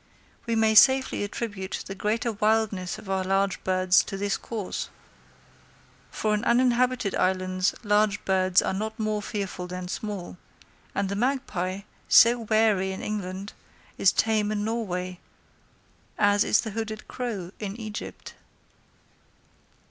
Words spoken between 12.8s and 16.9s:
in England, is tame in Norway, as is the